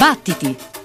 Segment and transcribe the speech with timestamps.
[0.00, 0.79] Battiti!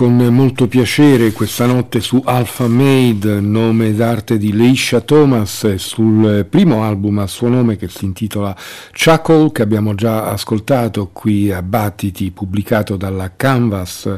[0.00, 6.84] Con molto piacere questa notte su Alpha Made, nome d'arte di Leisha Thomas, sul primo
[6.84, 8.56] album a suo nome che si intitola
[8.92, 14.10] Chuckle, che abbiamo già ascoltato qui a Battiti, pubblicato dalla Canvas.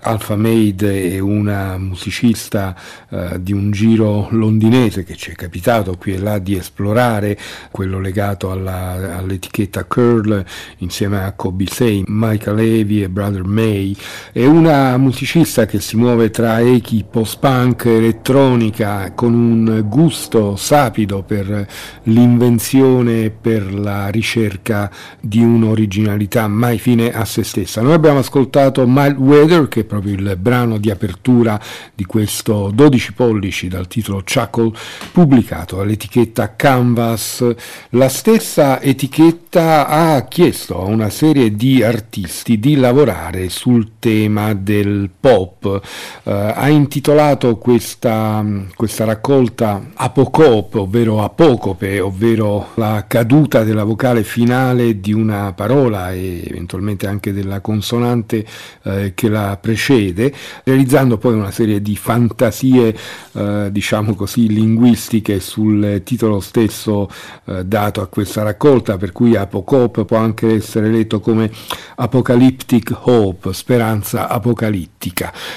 [0.00, 2.74] Alpha Made è una musicista
[3.10, 7.38] eh, di un giro londinese che ci è capitato qui e là di esplorare,
[7.70, 10.42] quello legato alla, all'etichetta Curl
[10.78, 13.94] insieme a Kobe Say, Michael Levy e Brother May.
[14.32, 15.24] È una musicista
[15.66, 21.66] che si muove tra echi post-punk elettronica con un gusto sapido per
[22.04, 24.88] l'invenzione e per la ricerca
[25.20, 27.82] di un'originalità mai fine a se stessa.
[27.82, 31.60] Noi abbiamo ascoltato Mild Weather, che è proprio il brano di apertura
[31.92, 34.70] di questo 12 pollici dal titolo Chuckle,
[35.10, 37.44] pubblicato all'etichetta Canvas.
[37.90, 45.05] La stessa etichetta ha chiesto a una serie di artisti di lavorare sul tema del
[45.08, 45.80] pop,
[46.24, 48.44] eh, ha intitolato questa,
[48.74, 56.42] questa raccolta Apocope, ovvero apocope, ovvero la caduta della vocale finale di una parola e
[56.46, 58.44] eventualmente anche della consonante
[58.82, 60.32] eh, che la precede,
[60.64, 62.96] realizzando poi una serie di fantasie,
[63.32, 67.08] eh, diciamo così, linguistiche sul titolo stesso
[67.44, 71.50] eh, dato a questa raccolta, per cui Apocope può anche essere letto come
[71.96, 75.05] Apocalyptic Hope, speranza apocalittica.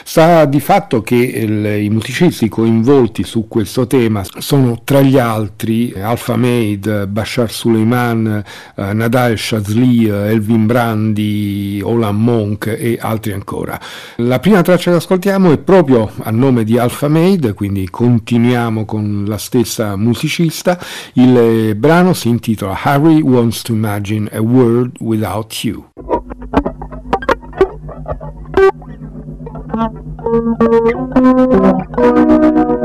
[0.03, 5.93] Sta di fatto che il, i musicisti coinvolti su questo tema sono tra gli altri
[5.95, 8.43] Alpha Maid, Bashar Suleiman,
[8.75, 13.79] eh, Nadal Shazli, Elvin Brandi, Olan Monk e altri ancora.
[14.17, 19.25] La prima traccia che ascoltiamo è proprio a nome di Alpha Maid, quindi continuiamo con
[19.27, 20.79] la stessa musicista.
[21.13, 25.87] Il brano si intitola Harry Wants to Imagine a World Without You.
[29.71, 29.94] Thank
[31.18, 32.78] you.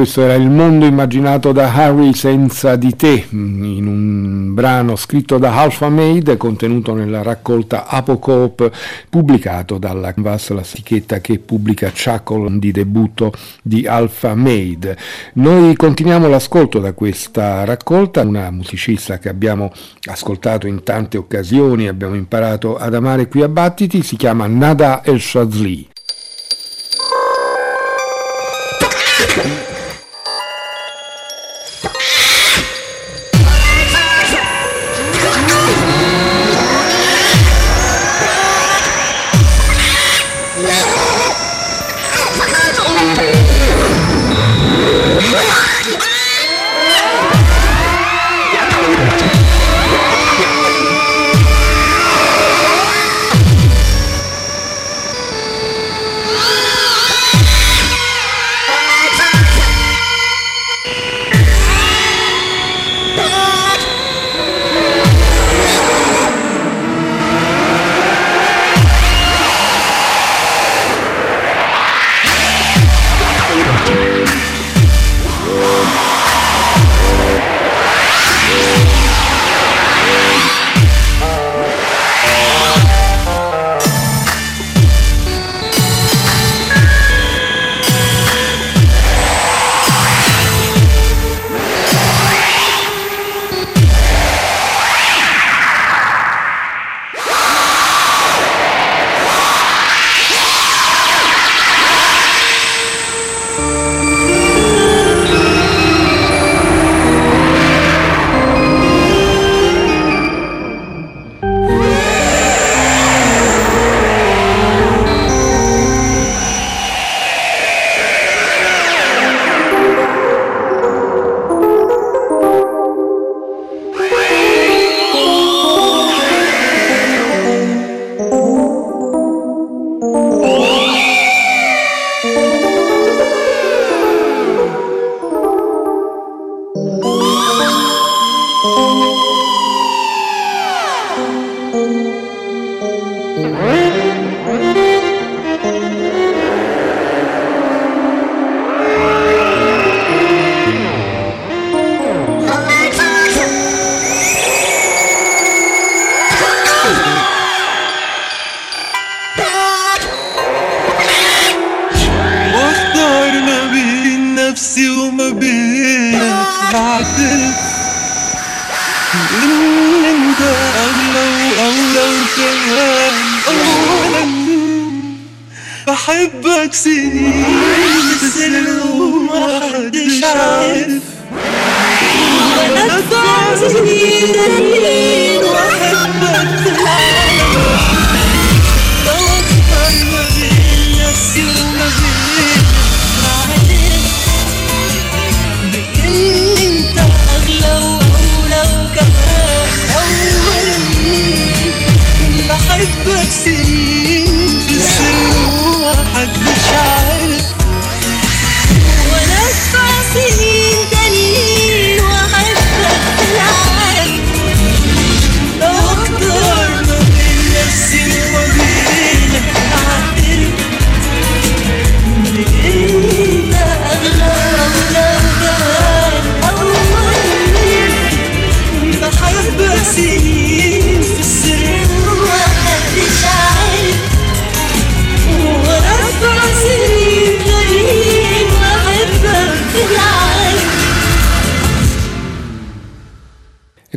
[0.00, 5.60] Questo era il mondo immaginato da Harry senza di te, in un brano scritto da
[5.60, 8.72] Alpha Made, contenuto nella raccolta Apocope,
[9.10, 13.30] pubblicato dalla Canvas, la etichetta che pubblica Chuckle di debutto
[13.60, 14.96] di Alpha Made.
[15.34, 19.70] Noi continuiamo l'ascolto da questa raccolta, una musicista che abbiamo
[20.08, 25.20] ascoltato in tante occasioni, abbiamo imparato ad amare qui a Battiti, si chiama Nada El
[25.20, 25.88] Shazli.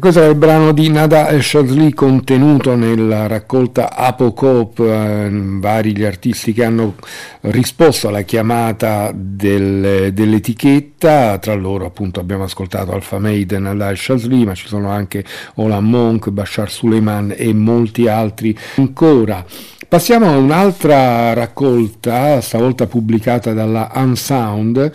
[0.04, 6.52] Questo è il brano di Nada Shazli contenuto nella raccolta Apocope, eh, vari gli artisti
[6.52, 6.96] che hanno
[7.44, 14.54] risposto alla chiamata del- dell'etichetta, tra loro appunto abbiamo ascoltato Alpha Maiden, Nada Shazli, ma
[14.56, 15.24] ci sono anche
[15.56, 19.46] Ola Monk, Bashar Suleiman e molti altri ancora.
[19.88, 24.92] Passiamo a un'altra raccolta, stavolta pubblicata dalla Unsound,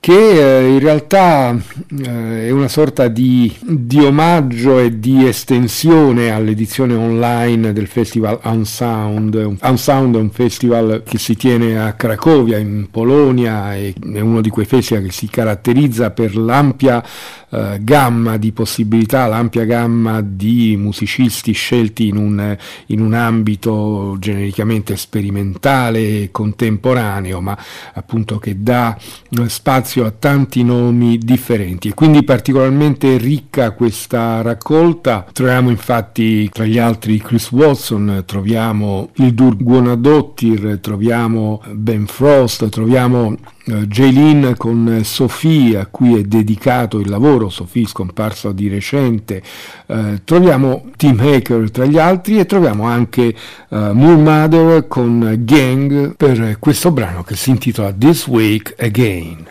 [0.00, 6.94] che eh, in realtà eh, è una sorta di, di omaggio e di estensione all'edizione
[6.94, 9.58] online del festival Unsound.
[9.60, 14.64] Unsound è un festival che si tiene a Cracovia in Polonia è uno di quei
[14.64, 17.04] festival che si caratterizza per l'ampia
[17.50, 24.96] eh, gamma di possibilità, l'ampia gamma di musicisti scelti in un, in un ambito genericamente
[24.96, 27.58] sperimentale e contemporaneo, ma
[27.94, 35.26] appunto che dà eh, spazio a tanti nomi differenti e quindi particolarmente ricca questa raccolta.
[35.32, 43.32] Troviamo infatti tra gli altri Chris Watson, troviamo il Dur Guonadottir, troviamo Ben Frost, troviamo
[43.32, 49.42] eh, Jaylin con Sophie a cui è dedicato il lavoro, Sophie scomparsa di recente,
[49.86, 53.34] eh, troviamo Tim Hacker tra gli altri e troviamo anche eh,
[53.68, 59.46] Moon Mother con Gang per questo brano che si intitola This Week Again.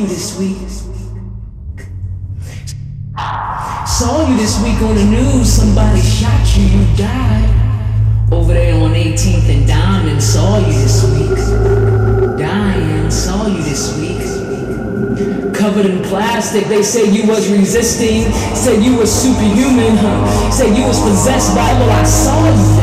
[0.00, 0.56] You this week.
[3.86, 5.52] Saw you this week on the news.
[5.52, 6.64] Somebody shot you.
[6.64, 8.32] You died.
[8.32, 10.22] Over there on 18th and Diamond.
[10.22, 11.36] Saw you this week.
[12.38, 14.24] Dying, saw you this week.
[15.54, 16.64] Covered in plastic.
[16.64, 18.32] They say you was resisting.
[18.54, 19.98] Said you was superhuman.
[19.98, 20.50] Huh?
[20.50, 21.72] Said you was possessed by.
[21.74, 22.80] Well, I saw you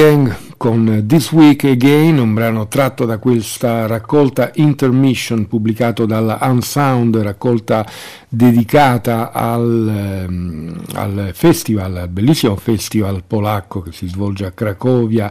[0.00, 7.18] Gang con This Week Again, un brano tratto da questa raccolta Intermission pubblicato dalla Unsound,
[7.18, 7.86] raccolta
[8.26, 15.30] dedicata al, ehm, al festival, al bellissimo festival polacco che si svolge a Cracovia,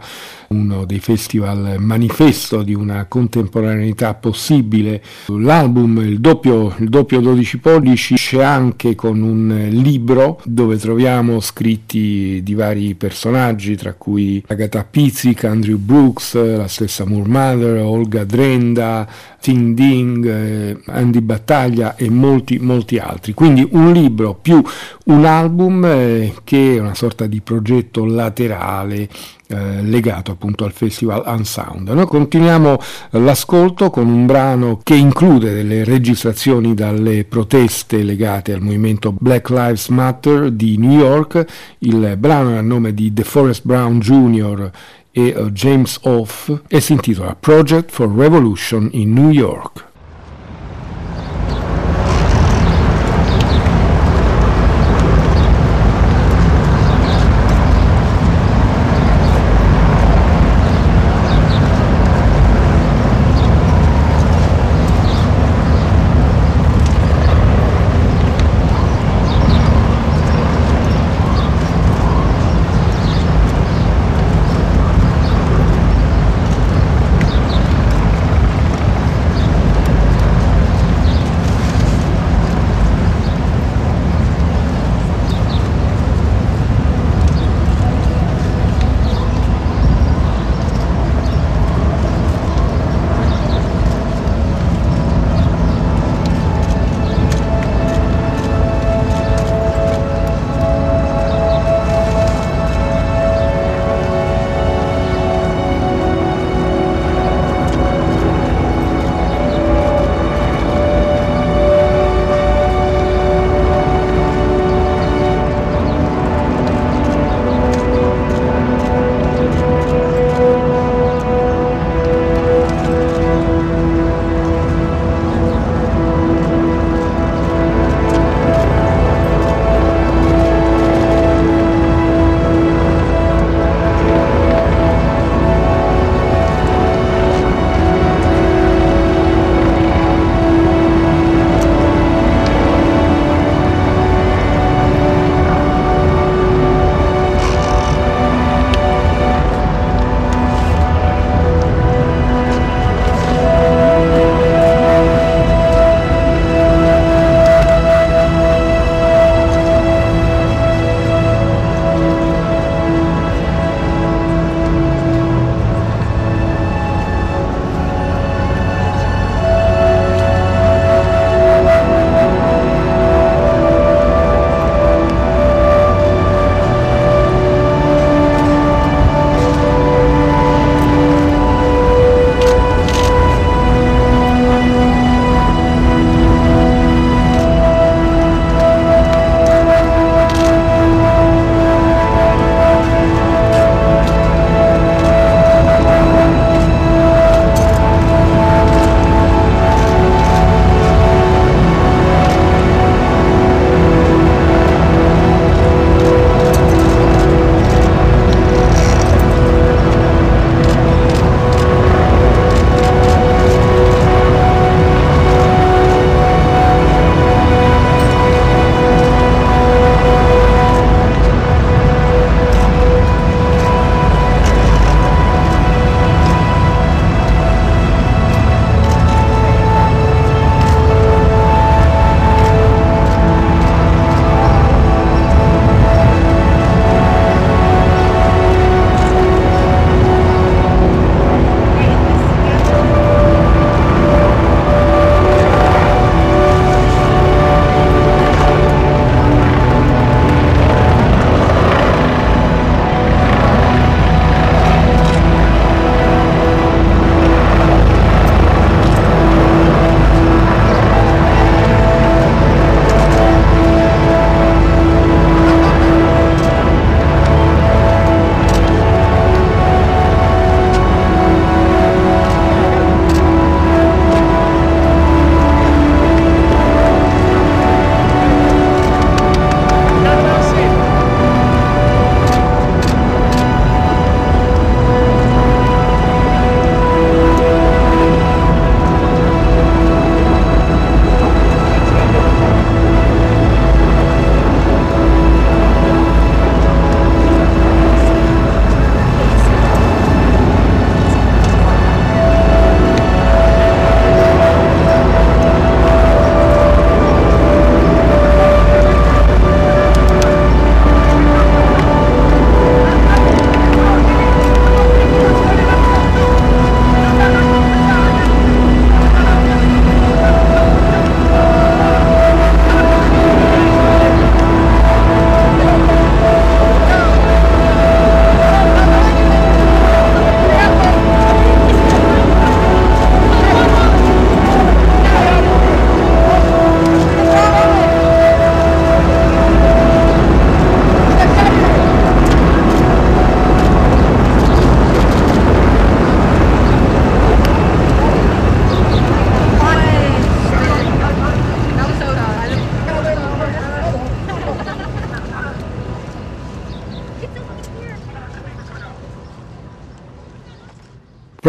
[0.49, 5.01] uno dei festival manifesto di una contemporaneità possibile.
[5.27, 12.41] L'album, il doppio, il doppio 12 pollici, esce anche con un libro dove troviamo scritti
[12.43, 19.07] di vari personaggi, tra cui Agatha Pizzic, Andrew Brooks, la stessa Murmother, Olga Drenda,
[19.41, 23.33] Ting Ding, eh, Andy Battaglia e molti, molti altri.
[23.33, 24.61] Quindi un libro più
[25.05, 29.07] un album eh, che è una sorta di progetto laterale
[29.51, 31.89] eh, legato appunto al festival Unsound.
[31.89, 32.77] Noi continuiamo
[33.13, 39.87] l'ascolto con un brano che include delle registrazioni dalle proteste legate al movimento Black Lives
[39.87, 41.45] Matter di New York.
[41.79, 44.69] Il brano è a nome di DeForest Brown Jr.
[45.11, 49.88] e uh, James Off e si intitola Project for Revolution in New York.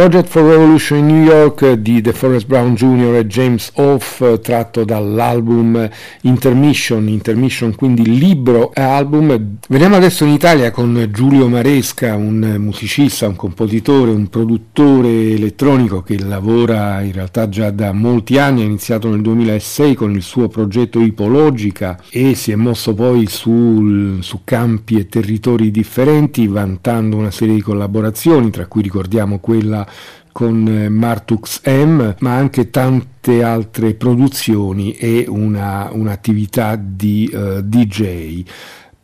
[0.00, 3.16] Project for Revolution in New York di The Forest Brown Jr.
[3.16, 5.86] e James Off tratto dall'album
[6.22, 9.58] Intermission, Intermission quindi libro e album.
[9.68, 16.18] Veniamo adesso in Italia con Giulio Maresca, un musicista, un compositore, un produttore elettronico che
[16.18, 20.98] lavora in realtà già da molti anni, ha iniziato nel 2006 con il suo progetto
[20.98, 27.54] Ipologica e si è mosso poi sul, su campi e territori differenti vantando una serie
[27.54, 29.88] di collaborazioni, tra cui ricordiamo quella
[30.32, 38.44] con eh, Martux M, ma anche tante altre produzioni e una, un'attività di uh, DJ.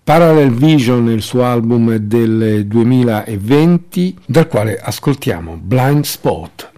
[0.02, 6.70] Parallel Vision è il suo album del 2020, dal quale ascoltiamo Blind Spot.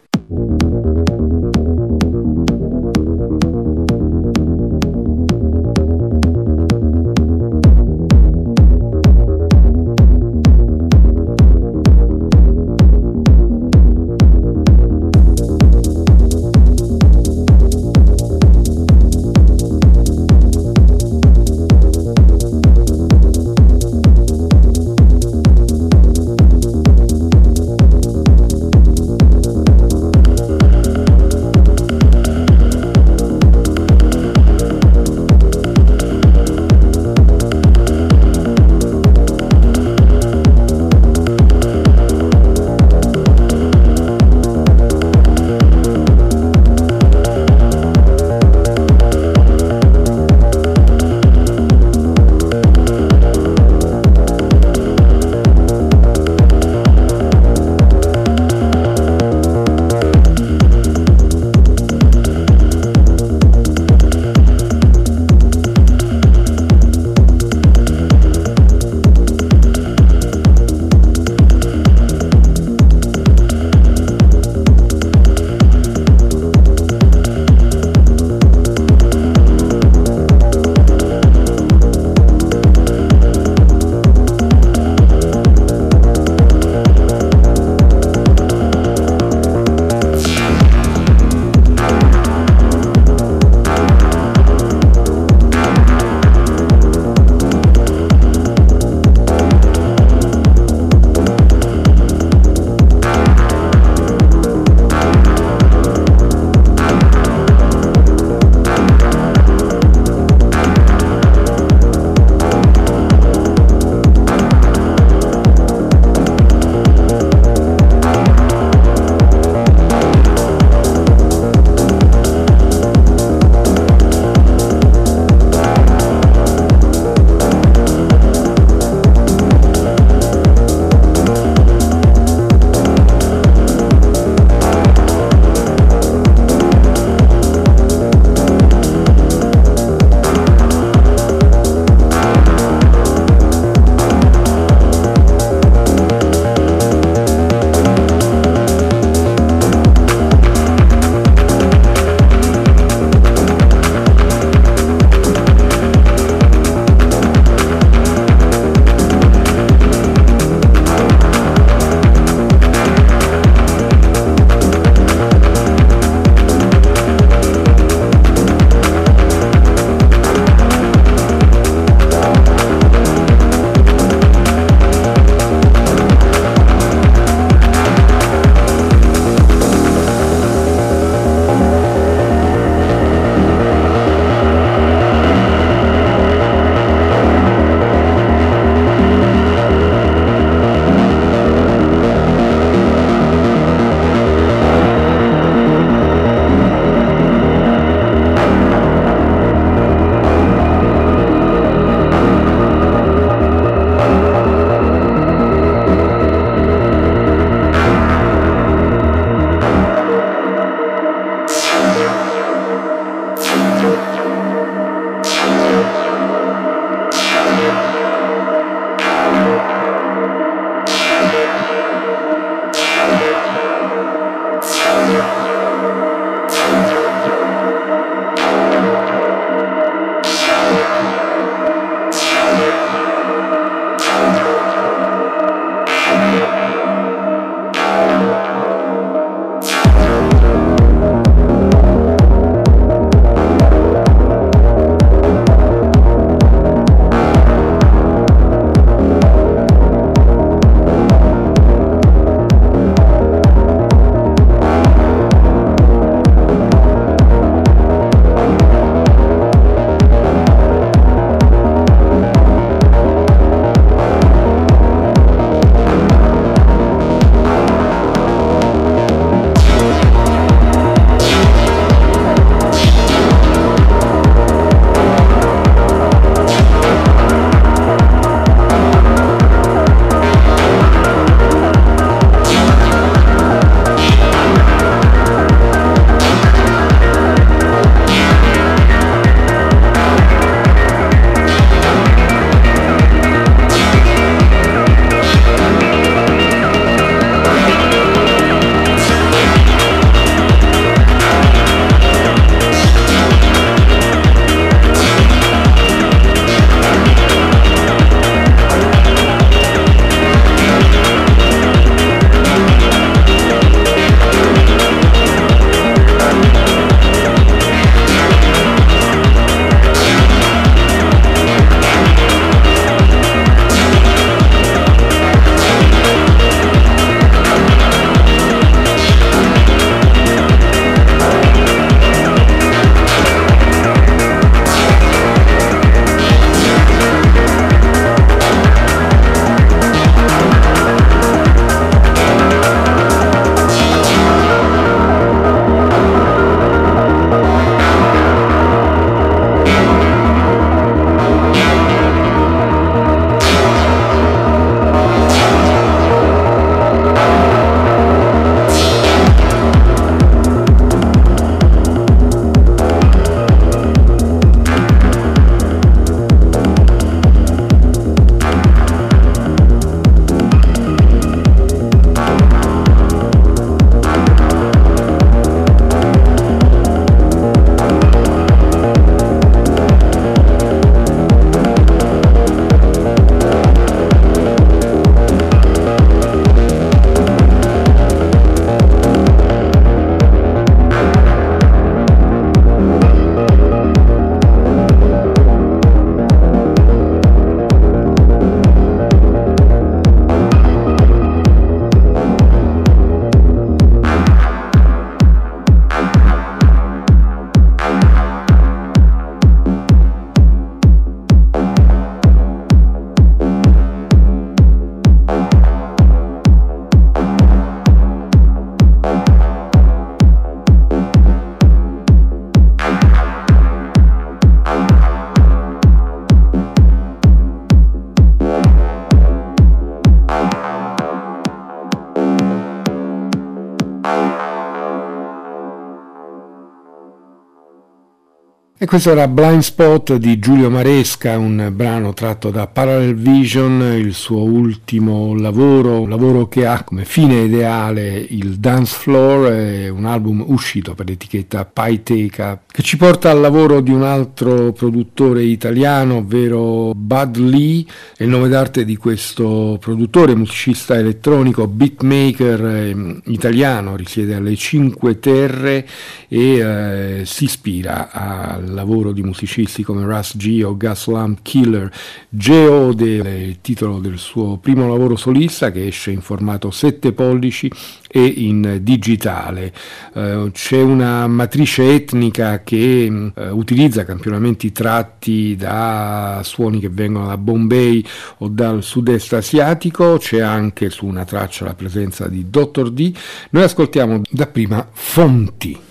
[438.88, 444.42] Questo era Blind Spot di Giulio Maresca, un brano tratto da Parallel Vision, il suo
[444.44, 450.94] ultimo lavoro, un lavoro che ha come fine ideale il dance floor, un album uscito
[450.94, 457.36] per l'etichetta Paiteca, che ci porta al lavoro di un altro produttore italiano, ovvero Bud
[457.36, 457.84] Lee,
[458.16, 465.18] è il nome d'arte di questo produttore, musicista elettronico, beatmaker eh, italiano, risiede alle Cinque
[465.18, 465.86] Terre
[466.28, 471.90] e eh, si ispira al lavoro di musicisti come Russ G o Gus Lamp Killer.
[472.28, 477.70] Geode è il titolo del suo primo lavoro solista che esce in formato 7 pollici
[478.06, 479.72] e in digitale.
[480.12, 487.36] Eh, c'è una matrice etnica che eh, utilizza campionamenti tratti da suoni che vengono da
[487.36, 488.04] Bombay
[488.38, 492.90] o dal sud-est asiatico, c'è anche su una traccia la presenza di Dr.
[492.90, 493.14] D.
[493.50, 495.87] Noi ascoltiamo dapprima Fonti.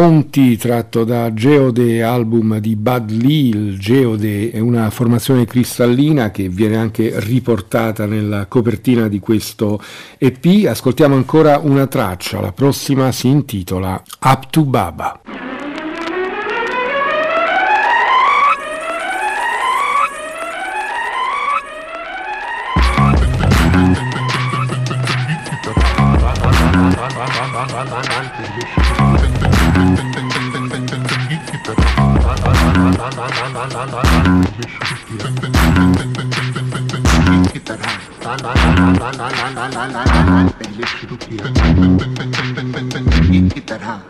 [0.00, 3.48] Fonti tratto da Geode, album di Bud Lee.
[3.50, 9.78] Il Geode è una formazione cristallina che viene anche riportata nella copertina di questo
[10.16, 10.64] EP.
[10.66, 15.20] Ascoltiamo ancora una traccia, la prossima si intitola Up to Baba.
[40.60, 41.44] पहले शुरू किया
[43.48, 44.00] की तरह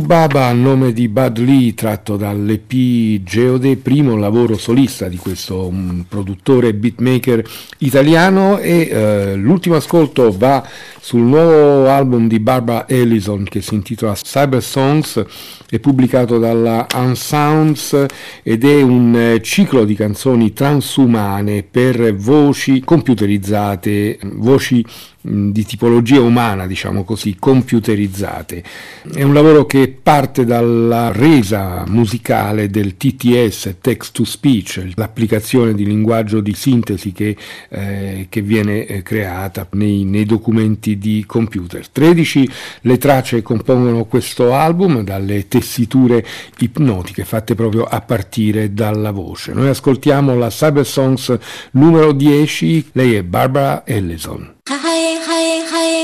[0.00, 6.00] Baba a nome di Bud Lee tratto dall'EP Geode, primo lavoro solista di questo mm,
[6.08, 7.42] produttore beatmaker
[7.78, 10.66] italiano e eh, l'ultimo ascolto va
[11.00, 15.24] sul nuovo album di Barbara Ellison che si intitola Cyber Songs,
[15.70, 18.06] è pubblicato dalla Unsounds
[18.42, 24.84] ed è un eh, ciclo di canzoni transumane per voci computerizzate, voci
[25.20, 28.62] mh, di tipologia umana, diciamo così, computerizzate.
[29.14, 35.84] È un lavoro che parte dalla resa musicale del TTS, Text to Speech, l'applicazione di
[35.84, 37.36] linguaggio di sintesi che,
[37.68, 41.86] eh, che viene eh, creata nei, nei documenti di computer.
[41.88, 42.50] 13
[42.82, 46.24] le tracce compongono questo album, dalle tessiture
[46.58, 49.52] ipnotiche fatte proprio a partire dalla voce.
[49.52, 51.38] Noi ascoltiamo la Cyber Songs
[51.72, 54.56] numero 10, lei è Barbara Ellison.
[54.68, 55.98] Hey, hey, hey.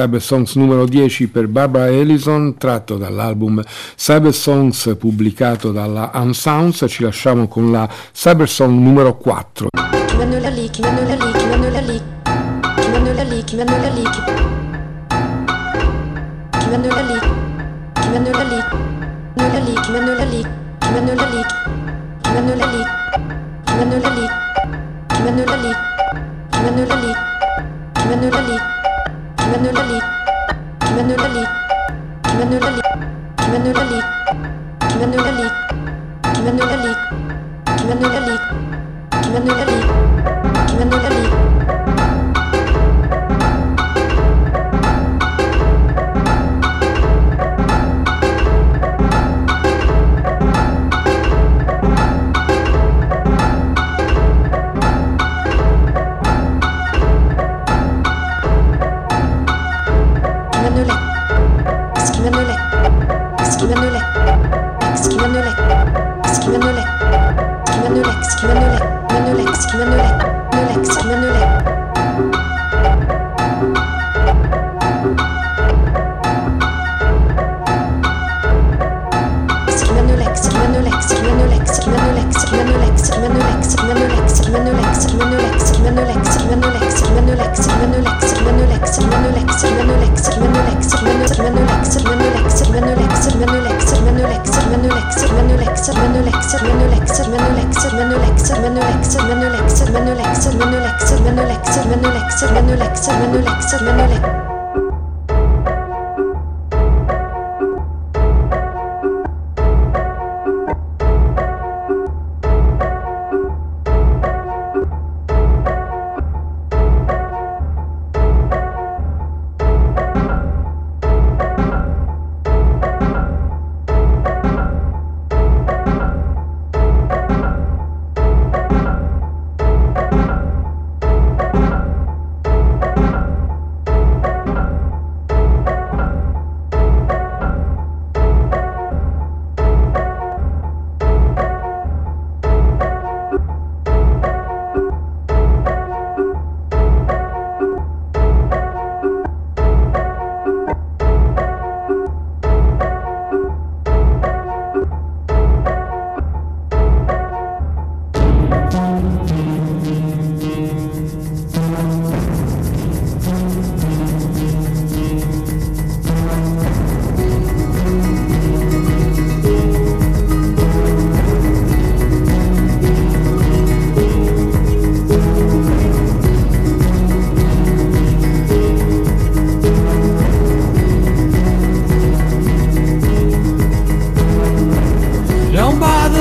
[0.00, 3.62] Cyber Songs numero 10 per Barbara Ellison, tratto dall'album
[3.96, 6.86] Cyber Songs pubblicato dalla Unsounds.
[6.88, 9.68] Ci lasciamo con la Cyber Song numero 4.
[10.06, 12.00] Chi meno la lì, chi meno la lì, chi meno la lì,
[29.50, 29.98] Manually.
[30.94, 31.44] Manually.
[32.38, 32.82] Manually.
[33.50, 34.00] Manually.
[34.98, 35.48] Manually.
[36.44, 36.94] Manually.
[37.88, 38.36] Manually.
[39.32, 39.78] Manually.
[40.78, 41.49] Manually.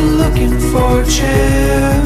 [0.10, 2.02] looking for a chair.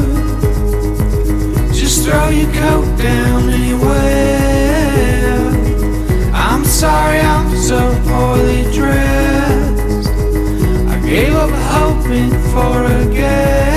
[1.72, 5.04] Just throw your coat down anywhere.
[6.32, 10.08] I'm sorry I'm so poorly dressed.
[10.88, 13.73] I gave up hoping for a guest.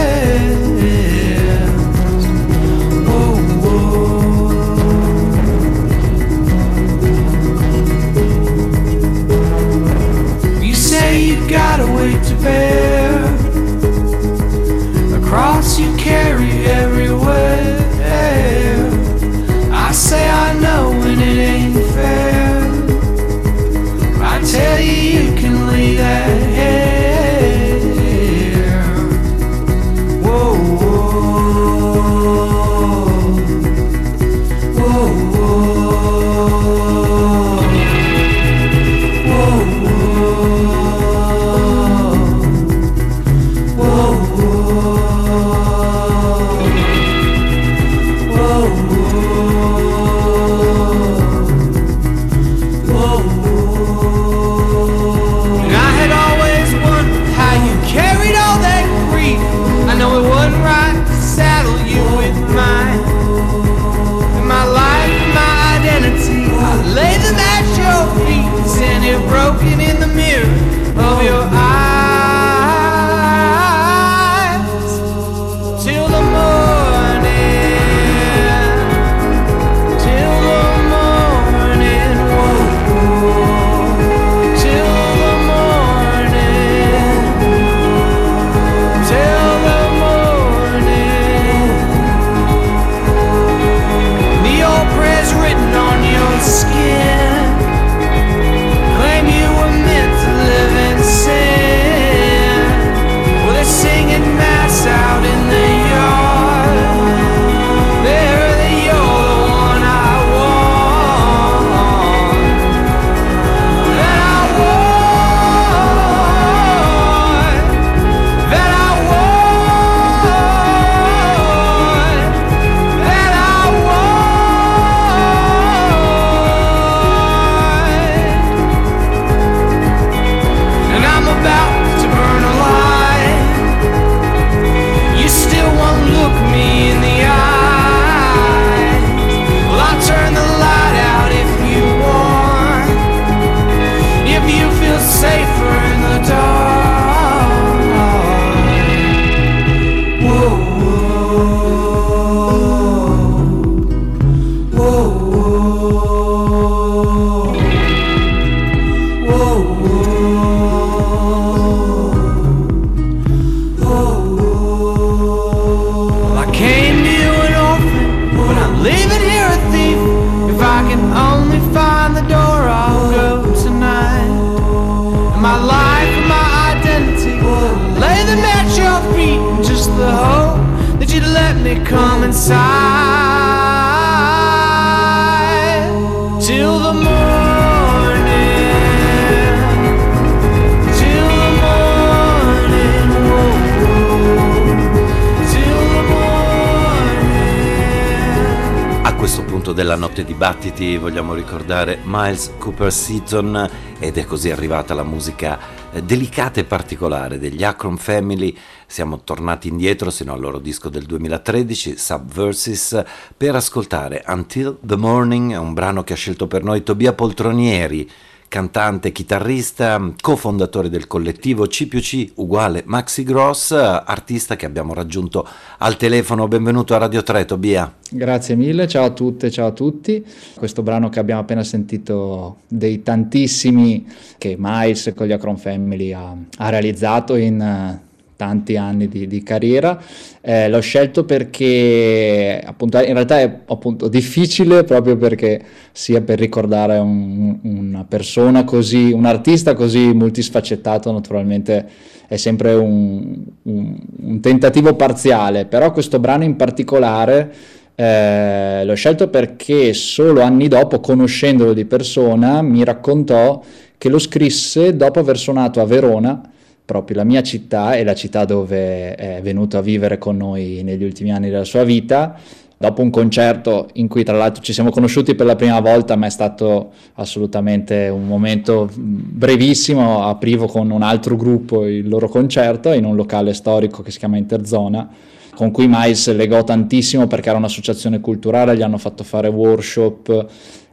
[200.17, 205.59] Notte dibattiti vogliamo ricordare Miles Cooper Seaton ed è così arrivata la musica
[205.91, 208.55] eh, delicata e particolare degli Akron Family.
[208.87, 213.03] Siamo tornati indietro sino al loro disco del 2013, Subverses,
[213.35, 218.09] per ascoltare Until the Morning, un brano che ha scelto per noi Tobia Poltronieri,
[218.47, 225.47] cantante, chitarrista, cofondatore del collettivo C uguale Maxi Gross, artista che abbiamo raggiunto
[225.79, 226.47] al telefono.
[226.47, 227.93] Benvenuto a Radio 3, Tobia.
[228.09, 230.25] Grazie mille, ciao a tutte, ciao a tutti.
[230.55, 236.35] Questo brano che abbiamo appena sentito dei tantissimi che Miles con gli Acron Family ha,
[236.57, 238.05] ha realizzato in
[238.37, 240.01] tanti anni di, di carriera.
[240.39, 245.61] Eh, l'ho scelto perché appunto in realtà è appunto difficile proprio perché
[245.91, 251.85] sia per ricordare un- una persona così, un artista così multisfaccettato naturalmente
[252.27, 257.51] è sempre un, un- un tentativo parziale, però questo brano in particolare
[257.95, 263.61] eh, l'ho scelto perché solo anni dopo, conoscendolo di persona, mi raccontò
[263.97, 266.39] che lo scrisse dopo aver suonato a Verona,
[266.87, 271.03] proprio la mia città e la città dove è venuto a vivere con noi negli
[271.03, 272.39] ultimi anni della sua vita.
[272.77, 276.27] Dopo un concerto in cui tra l'altro ci siamo conosciuti per la prima volta, ma
[276.27, 283.03] è stato assolutamente un momento brevissimo, aprivo con un altro gruppo il loro concerto in
[283.03, 285.09] un locale storico che si chiama Interzona
[285.53, 290.45] con cui Miles legò tantissimo perché era un'associazione culturale, gli hanno fatto fare workshop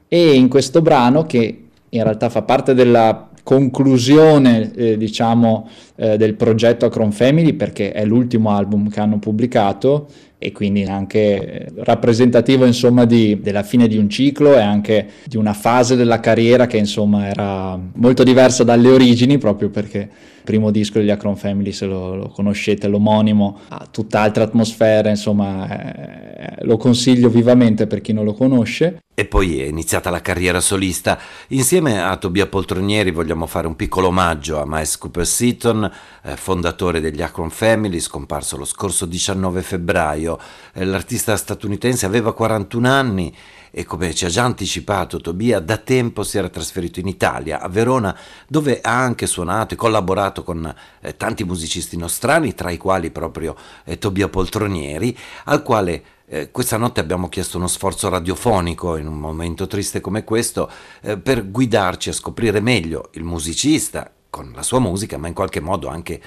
[0.08, 6.34] e in questo brano che in realtà fa parte della conclusione eh, diciamo eh, del
[6.34, 13.04] progetto Acron Family perché è l'ultimo album che hanno pubblicato e quindi anche rappresentativo insomma
[13.04, 17.28] di, della fine di un ciclo e anche di una fase della carriera che insomma
[17.28, 20.08] era molto diversa dalle origini proprio perché
[20.44, 26.64] primo disco degli Acron Family se lo, lo conoscete l'omonimo ha tutt'altra atmosfera insomma eh,
[26.64, 31.16] lo consiglio vivamente per chi non lo conosce E poi è iniziata la carriera solista.
[31.50, 35.88] Insieme a Tobia Poltronieri vogliamo fare un piccolo omaggio a Miles Cooper Seaton,
[36.24, 40.36] eh, fondatore degli Akron Family, scomparso lo scorso 19 febbraio.
[40.72, 43.32] Eh, l'artista statunitense aveva 41 anni
[43.76, 47.68] e come ci ha già anticipato Tobia, da tempo si era trasferito in Italia, a
[47.68, 48.16] Verona,
[48.46, 53.56] dove ha anche suonato e collaborato con eh, tanti musicisti nostrani, tra i quali proprio
[53.84, 59.18] eh, Tobia Poltronieri, al quale eh, questa notte abbiamo chiesto uno sforzo radiofonico in un
[59.18, 60.70] momento triste come questo
[61.02, 65.60] eh, per guidarci a scoprire meglio il musicista con la sua musica, ma in qualche
[65.60, 66.20] modo anche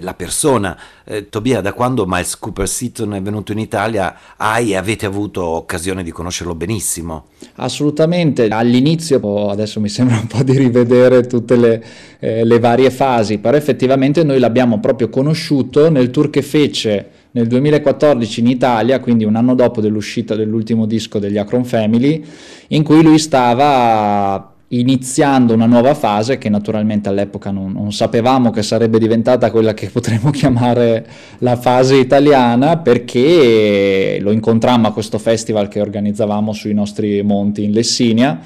[0.00, 0.78] la persona.
[1.04, 5.44] Eh, Tobia, da quando Miles Cooper Seaton è venuto in Italia hai e avete avuto
[5.44, 7.26] occasione di conoscerlo benissimo?
[7.56, 11.84] Assolutamente, all'inizio oh, adesso mi sembra un po' di rivedere tutte le,
[12.18, 17.46] eh, le varie fasi, però effettivamente noi l'abbiamo proprio conosciuto nel tour che fece nel
[17.48, 22.24] 2014 in Italia, quindi un anno dopo dell'uscita dell'ultimo disco degli Akron Family,
[22.68, 28.62] in cui lui stava iniziando una nuova fase che naturalmente all'epoca non, non, sapevamo che
[28.62, 31.06] sarebbe diventata quella che potremmo chiamare
[31.38, 37.72] la fase italiana perché lo incontrammo a questo festival che organizzavamo sui nostri monti in
[37.72, 38.40] Lessinia.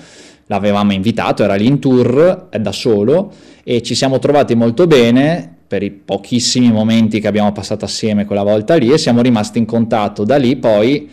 [0.47, 5.83] L'avevamo invitato, era lì in tour da solo e ci siamo trovati molto bene per
[5.83, 10.24] i pochissimi momenti che abbiamo passato assieme quella volta lì e siamo rimasti in contatto
[10.24, 11.11] da lì poi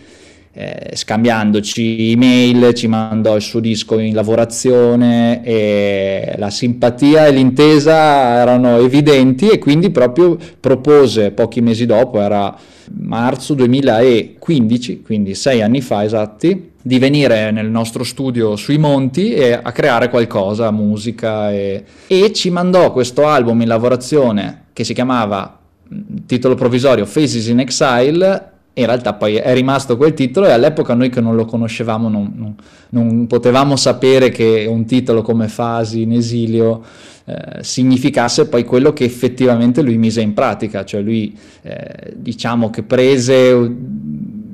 [0.58, 8.40] eh, scambiandoci email ci mandò il suo disco in lavorazione e la simpatia e l'intesa
[8.40, 12.58] erano evidenti e quindi proprio propose pochi mesi dopo era
[13.02, 19.52] marzo 2015 quindi sei anni fa esatti di venire nel nostro studio sui monti e
[19.54, 25.60] a creare qualcosa, musica e, e ci mandò questo album in lavorazione che si chiamava
[26.26, 31.10] titolo provvisorio Faces in Exile in realtà poi è rimasto quel titolo e all'epoca noi
[31.10, 32.56] che non lo conoscevamo non, non,
[32.90, 36.84] non potevamo sapere che un titolo come Fasi in esilio
[37.26, 42.84] eh, significasse poi quello che effettivamente lui mise in pratica, cioè lui eh, diciamo che
[42.84, 43.52] prese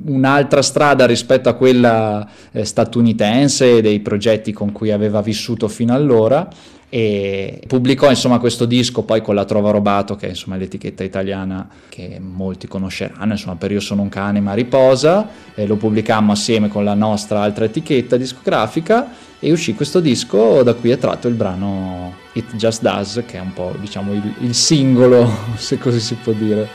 [0.04, 6.48] un'altra strada rispetto a quella eh, statunitense dei progetti con cui aveva vissuto fino allora
[6.94, 11.66] e pubblicò insomma questo disco poi con la Trova Robato che è insomma l'etichetta italiana
[11.88, 13.32] che molti conosceranno.
[13.32, 17.40] Insomma per Io sono un cane ma riposa e lo pubblicammo assieme con la nostra
[17.40, 22.82] altra etichetta discografica e uscì questo disco da cui è tratto il brano It Just
[22.82, 26.68] Does che è un po' diciamo il, il singolo se così si può dire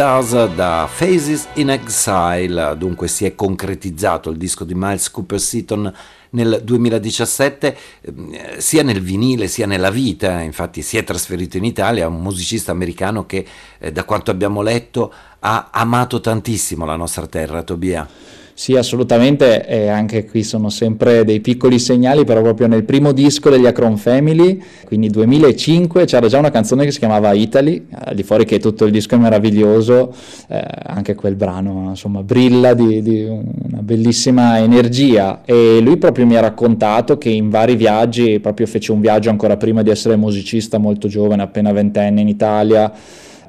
[0.00, 5.92] Does da Phases in Exile, dunque si è concretizzato il disco di Miles Cooper Seaton
[6.30, 12.08] nel 2017 eh, sia nel vinile sia nella vita, infatti si è trasferito in Italia,
[12.08, 13.44] un musicista americano che
[13.78, 18.08] eh, da quanto abbiamo letto ha amato tantissimo la nostra terra, Tobia.
[18.54, 23.48] Sì, assolutamente, e anche qui sono sempre dei piccoli segnali, però proprio nel primo disco
[23.48, 28.22] degli Acron Family, quindi 2005, c'era già una canzone che si chiamava Italy, al di
[28.22, 30.14] fuori che tutto il disco è meraviglioso,
[30.48, 35.40] eh, anche quel brano insomma brilla di, di, una bellissima energia.
[35.44, 39.56] E lui proprio mi ha raccontato che in vari viaggi, proprio fece un viaggio ancora
[39.56, 42.92] prima di essere musicista molto giovane, appena ventenne in Italia,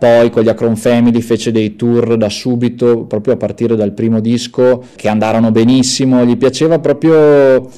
[0.02, 4.20] poi con gli Acron Family fece dei tour da subito, proprio a partire dal primo
[4.20, 7.70] disco, che andarono benissimo, gli piaceva proprio,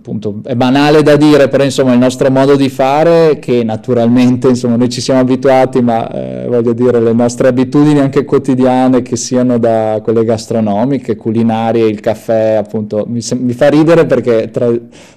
[0.00, 4.76] appunto, è banale da dire, però insomma il nostro modo di fare, che naturalmente insomma
[4.76, 9.58] noi ci siamo abituati, ma eh, voglio dire le nostre abitudini anche quotidiane, che siano
[9.58, 14.72] da quelle gastronomiche, culinarie, il caffè, appunto, mi, mi fa ridere perché tra,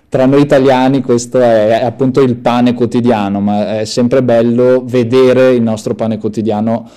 [0.09, 5.53] tra noi italiani questo è, è, appunto il pane quotidiano, ma è sempre bello vedere
[5.53, 6.89] il nostro pane quotidiano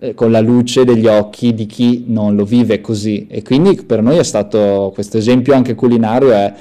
[0.00, 3.26] eh, con la luce degli occhi di chi non lo vive così.
[3.30, 6.52] E quindi per noi è stato questo esempio anche culinario è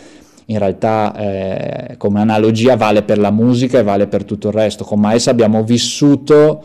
[0.46, 4.84] in realtà eh, come analogia vale per la musica e vale per tutto il resto.
[4.84, 6.64] Con Maes abbiamo vissuto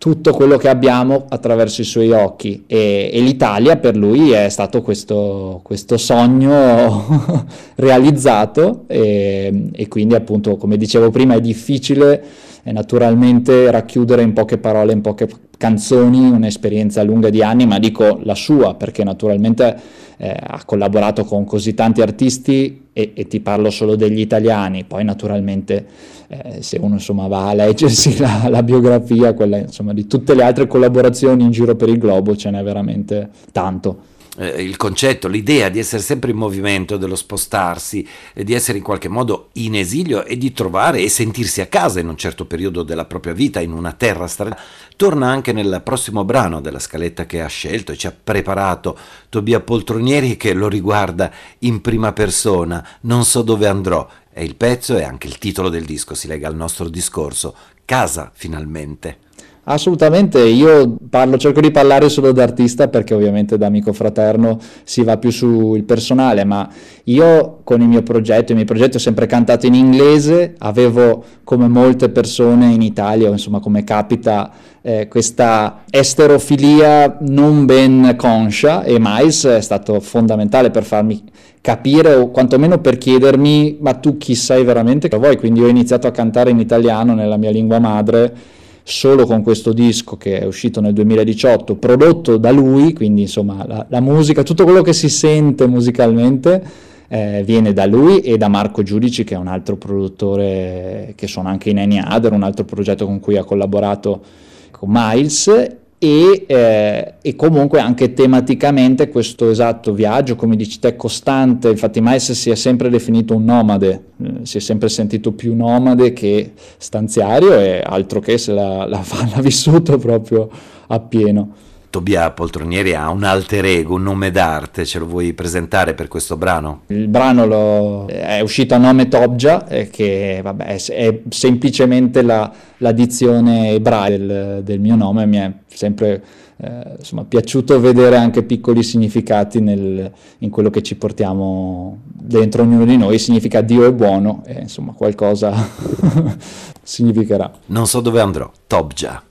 [0.00, 4.80] tutto quello che abbiamo attraverso i suoi occhi e, e l'Italia per lui è stato
[4.80, 7.44] questo, questo sogno
[7.76, 12.24] realizzato e, e, quindi appunto come dicevo prima è difficile
[12.64, 18.34] naturalmente racchiudere in poche parole, in poche canzoni un'esperienza lunga di anni, ma dico la
[18.34, 19.76] sua perché naturalmente
[20.16, 25.04] eh, ha collaborato con così tanti artisti e, e ti parlo solo degli italiani, poi
[25.04, 25.86] naturalmente
[26.28, 30.42] eh, se uno insomma, va a leggersi la, la biografia, quella insomma, di tutte le
[30.42, 34.08] altre collaborazioni in giro per il globo, ce n'è veramente tanto.
[34.40, 38.84] Eh, il concetto, l'idea di essere sempre in movimento, dello spostarsi, eh, di essere in
[38.84, 42.82] qualche modo in esilio e di trovare e sentirsi a casa in un certo periodo
[42.82, 44.58] della propria vita, in una terra strana,
[44.96, 48.96] torna anche nel prossimo brano della scaletta che ha scelto e ci ha preparato
[49.28, 54.96] Tobia Poltronieri che lo riguarda in prima persona, Non so dove andrò, è il pezzo
[54.96, 57.54] e anche il titolo del disco, si lega al nostro discorso.
[57.84, 59.28] Casa finalmente.
[59.70, 65.04] Assolutamente, io parlo, cerco di parlare solo da artista perché ovviamente da amico fraterno si
[65.04, 66.68] va più sul personale, ma
[67.04, 71.68] io con il mio progetto, i miei progetti ho sempre cantato in inglese, avevo come
[71.68, 74.50] molte persone in Italia, insomma come capita,
[74.82, 81.22] eh, questa esterofilia non ben conscia e Mais è stato fondamentale per farmi
[81.60, 85.06] capire o quantomeno per chiedermi ma tu chi sei veramente?
[85.06, 89.42] Che vuoi, quindi ho iniziato a cantare in italiano nella mia lingua madre solo con
[89.42, 94.42] questo disco che è uscito nel 2018, prodotto da lui, quindi insomma la, la musica,
[94.42, 96.62] tutto quello che si sente musicalmente
[97.08, 101.50] eh, viene da lui e da Marco Giudici che è un altro produttore che suona
[101.50, 104.22] anche in Any Other, un altro progetto con cui ha collaborato
[104.70, 111.68] con Miles e, eh, e, comunque anche tematicamente questo esatto viaggio, come dici te, costante,
[111.68, 116.14] infatti Miles si è sempre definito un nomade, eh, si è sempre sentito più nomade
[116.14, 120.48] che stanziario e altro che se l'ha, l'ha, l'ha vissuto proprio
[120.86, 121.68] appieno.
[121.90, 126.36] Tobia Poltronieri ha un alter ego, un nome d'arte, ce lo vuoi presentare per questo
[126.36, 126.82] brano?
[126.86, 133.70] Il brano lo, è uscito a nome Tobja, che vabbè, è, semplicemente la, la dizione
[133.70, 136.22] ebraica del, del, mio nome, mi è sempre
[136.58, 142.84] eh, insomma, piaciuto vedere anche piccoli significati nel, in quello che ci portiamo dentro ognuno
[142.84, 145.52] di noi, significa Dio è buono e insomma qualcosa
[146.82, 147.50] significherà.
[147.66, 149.24] Non so dove andrò, Tobja.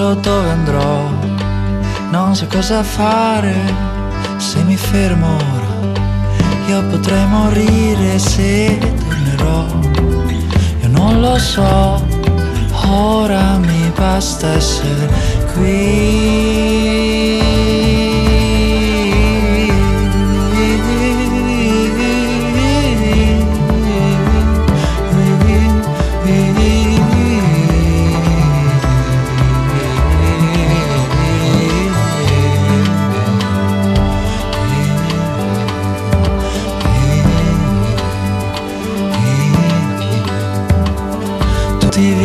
[0.00, 1.10] So dove andrò,
[2.10, 3.54] non so cosa fare
[4.38, 5.72] se mi fermo ora.
[6.68, 9.66] Io potrei morire se tornerò,
[10.80, 12.02] io non lo so,
[12.88, 15.06] ora mi basta essere
[15.52, 16.99] qui.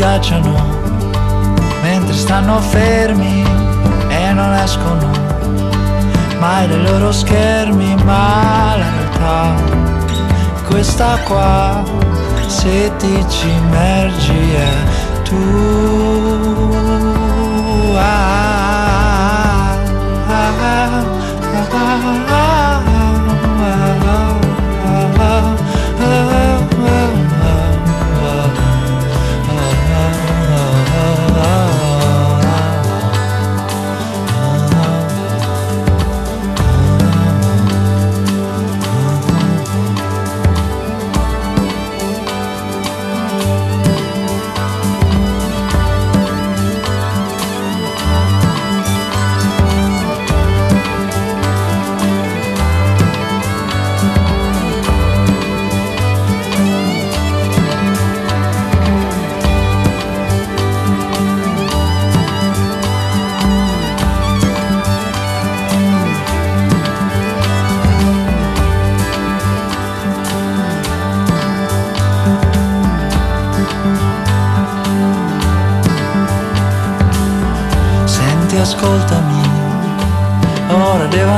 [0.05, 0.53] Viaggiano
[1.81, 3.43] mentre stanno fermi
[4.07, 5.09] e non escono
[6.37, 9.55] mai dai loro schermi, ma la realtà
[10.67, 11.83] questa qua,
[12.45, 14.73] se ti ci immergi è
[15.23, 15.41] tu.
[17.97, 18.44] Ah,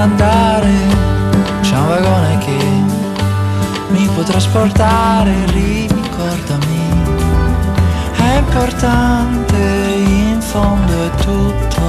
[0.07, 0.71] andare.
[1.61, 2.57] C'è un vagone che
[3.89, 6.75] mi può trasportare, ricordami.
[8.15, 11.81] È importante, in fondo è tutto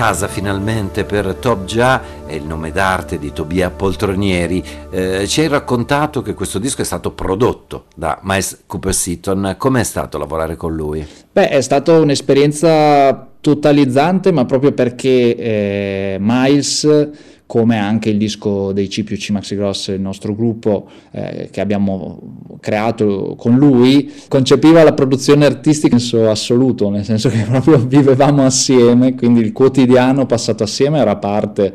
[0.00, 4.64] Casa finalmente per Top Già è il nome d'arte di Tobia Poltronieri.
[4.90, 9.56] Eh, ci hai raccontato che questo disco è stato prodotto da Miles Cooper Seaton.
[9.58, 11.06] Com'è stato lavorare con lui?
[11.30, 17.10] Beh, è stata un'esperienza totalizzante, ma proprio perché eh, Miles,
[17.50, 21.60] come anche il disco dei C più C Maxi Gross, il nostro gruppo eh, che
[21.60, 22.20] abbiamo
[22.60, 28.44] creato con lui, concepiva la produzione artistica in senso assoluto, nel senso che proprio vivevamo
[28.46, 31.74] assieme, quindi il quotidiano passato assieme era parte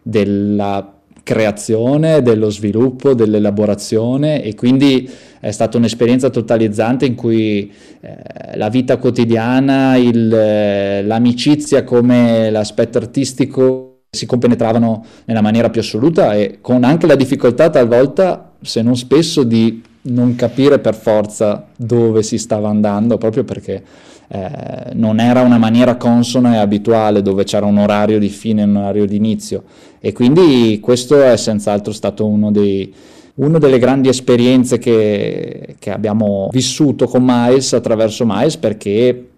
[0.00, 0.90] della
[1.22, 5.06] creazione, dello sviluppo, dell'elaborazione e quindi
[5.38, 12.96] è stata un'esperienza totalizzante in cui eh, la vita quotidiana, il, eh, l'amicizia come l'aspetto
[12.96, 18.96] artistico si compenetravano nella maniera più assoluta e con anche la difficoltà talvolta, se non
[18.96, 23.84] spesso, di non capire per forza dove si stava andando, proprio perché
[24.26, 24.50] eh,
[24.94, 28.76] non era una maniera consona e abituale dove c'era un orario di fine e un
[28.76, 29.62] orario di inizio.
[30.00, 32.92] E quindi questo è senz'altro stato uno dei,
[33.34, 39.29] una delle grandi esperienze che, che, abbiamo vissuto con Miles attraverso Miles perché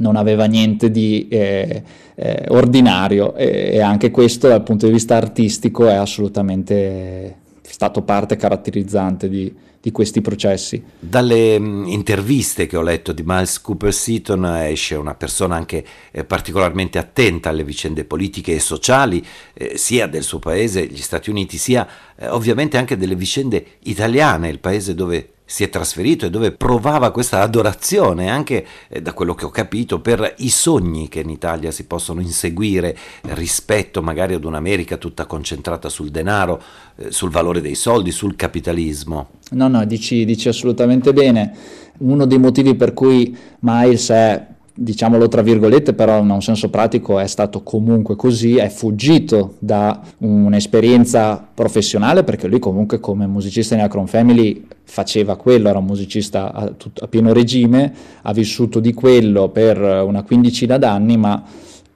[0.00, 1.82] non aveva niente di eh,
[2.14, 8.36] eh, ordinario e, e, anche questo dal punto di vista artistico è assolutamente stato parte
[8.36, 10.82] caratterizzante di, di questi processi.
[10.98, 16.24] Dalle mh, interviste che ho letto di Miles Cooper Seaton esce una persona anche eh,
[16.24, 19.24] particolarmente attenta alle vicende politiche e sociali,
[19.54, 21.86] eh, sia del suo paese, gli Stati Uniti, sia
[22.16, 27.10] eh, ovviamente anche delle vicende italiane, il paese dove si è trasferito e dove provava
[27.10, 31.72] questa adorazione, anche eh, da quello che ho capito, per i sogni che in Italia
[31.72, 32.96] si possono inseguire
[33.30, 36.62] rispetto magari ad un'America tutta concentrata sul denaro,
[36.94, 39.30] eh, sul valore dei soldi, sul capitalismo.
[39.50, 41.52] No, no, dici, dici assolutamente bene.
[41.98, 47.18] Uno dei motivi per cui Miles è diciamolo tra virgolette, però in un senso pratico
[47.18, 53.80] è stato comunque così, è fuggito da un'esperienza professionale perché lui comunque come musicista in
[53.80, 57.92] Acron Family faceva quello, era un musicista a, a pieno regime,
[58.22, 61.44] ha vissuto di quello per una quindicina d'anni, ma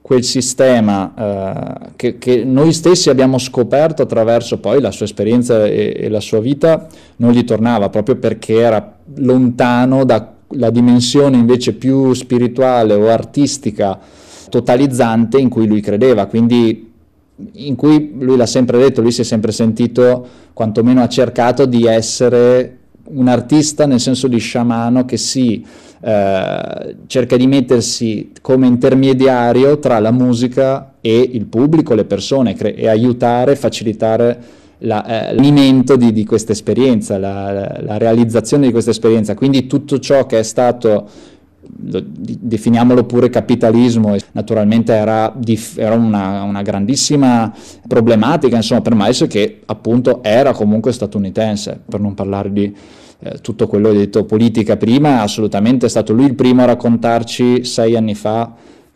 [0.05, 5.95] quel sistema eh, che, che, noi stessi abbiamo scoperto attraverso poi la sua esperienza e,
[5.97, 11.73] e la sua vita non gli tornava proprio perché era lontano da la dimensione invece
[11.73, 13.99] più spirituale o artistica
[14.49, 16.91] totalizzante in cui lui credeva, quindi
[17.53, 21.85] in cui lui l'ha sempre detto, lui si è sempre sentito, quantomeno ha cercato di
[21.85, 22.77] essere
[23.07, 25.63] un artista nel senso di sciamano che si
[26.01, 32.75] eh, cerca di mettersi come intermediario tra la musica e il pubblico, le persone cre-
[32.75, 38.91] e aiutare, facilitare la, eh, l'alimento di, di questa esperienza, la, la realizzazione di questa
[38.91, 39.33] esperienza.
[39.35, 41.07] Quindi tutto ciò che è stato
[41.83, 45.33] lo, definiamolo pure capitalismo, naturalmente era,
[45.75, 47.53] era una, una, grandissima
[47.87, 52.75] problematica insomma, per Miles che appunto era comunque statunitense, per non parlare di
[53.19, 56.65] eh, tutto quello che ho detto politica prima, assolutamente è stato lui il primo a
[56.65, 58.53] raccontarci sei anni fa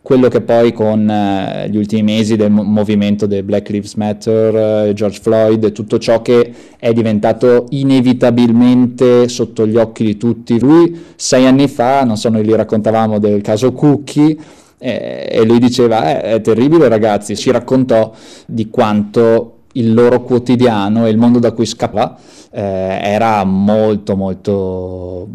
[0.09, 4.87] quello che poi con eh, gli ultimi mesi del mo- movimento del Black Lives Matter,
[4.87, 10.59] eh, George Floyd, tutto ciò che è diventato inevitabilmente sotto gli occhi di tutti.
[10.59, 14.35] Lui sei anni fa, non so, noi gli raccontavamo del caso Cookie,
[14.79, 18.11] eh, e lui diceva eh, è terribile ragazzi, ci raccontò
[18.47, 22.17] di quanto il loro quotidiano e il mondo da cui scappava
[22.49, 25.27] eh, era molto molto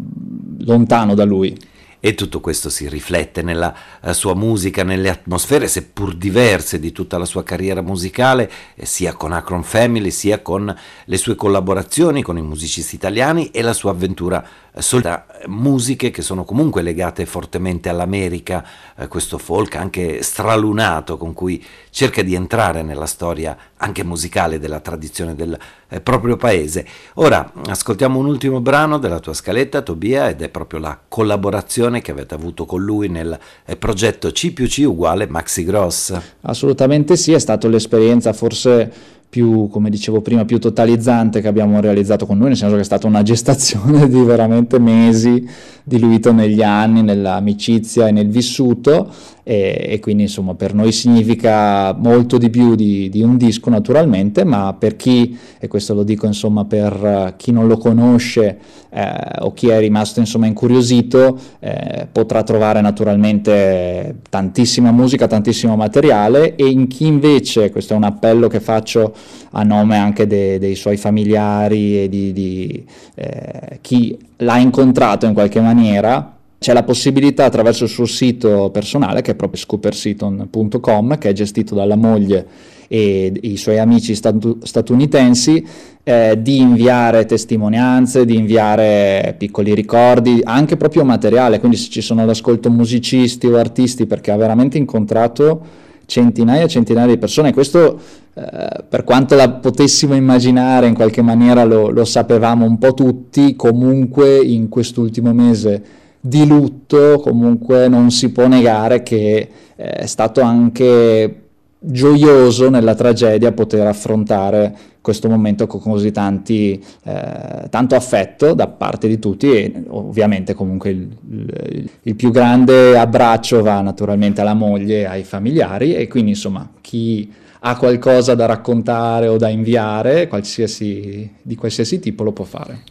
[0.65, 1.57] lontano da lui.
[2.05, 7.17] E tutto questo si riflette nella uh, sua musica, nelle atmosfere, seppur diverse di tutta
[7.17, 10.71] la sua carriera musicale, eh, sia con Akron Family, sia con
[11.05, 15.25] le sue collaborazioni con i musicisti italiani e la sua avventura eh, solita.
[15.47, 18.65] Musiche che sono comunque legate fortemente all'America,
[18.97, 24.79] eh, questo folk anche stralunato con cui cerca di entrare nella storia anche musicale della
[24.79, 25.57] tradizione del
[25.87, 26.85] eh, proprio paese.
[27.15, 32.11] Ora ascoltiamo un ultimo brano della tua scaletta, Tobia, ed è proprio la collaborazione che
[32.11, 36.19] avete avuto con lui nel eh, progetto C più C uguale Maxi Gross.
[36.41, 42.25] Assolutamente sì, è stata l'esperienza forse più, come dicevo prima, più totalizzante che abbiamo realizzato
[42.25, 45.45] con lui, nel senso che è stata una gestazione di veramente mesi,
[45.83, 49.11] diluito negli anni, nell'amicizia e nel vissuto,
[49.43, 54.43] e, e, quindi insomma per noi significa molto di più di, di, un disco naturalmente,
[54.43, 58.57] ma per chi, e questo lo dico insomma per chi non lo conosce
[58.89, 66.55] eh, o chi è rimasto insomma incuriosito, eh, potrà trovare naturalmente tantissima musica, tantissimo materiale.
[66.55, 69.13] E in chi invece, questo è un appello che faccio
[69.51, 72.85] a nome anche de, dei suoi familiari e di, di
[73.15, 79.21] eh, chi l'ha incontrato in qualche maniera, c'è la possibilità attraverso il suo sito personale,
[79.21, 85.65] che è proprio scooperseaton.com, che è gestito dalla moglie e i suoi amici statu- statunitensi,
[86.03, 92.21] eh, di inviare testimonianze, di inviare piccoli ricordi, anche proprio materiale, quindi se ci sono
[92.21, 97.53] all'ascolto musicisti o artisti, perché ha veramente incontrato centinaia e centinaia di persone.
[97.53, 97.99] Questo,
[98.33, 103.55] eh, per quanto la potessimo immaginare, in qualche maniera lo, lo sapevamo un po' tutti,
[103.55, 105.83] comunque in quest'ultimo mese
[106.19, 111.41] di lutto, comunque non si può negare che eh, è stato anche
[111.79, 114.75] gioioso nella tragedia poter affrontare
[115.05, 120.89] questo momento con così tanti, eh, tanto affetto da parte di tutti e ovviamente comunque
[120.89, 126.67] il, il, il, più grande abbraccio va naturalmente alla moglie ai familiari e quindi insomma
[126.81, 132.81] chi ha qualcosa da raccontare o da inviare qualsiasi, di qualsiasi tipo lo può fare.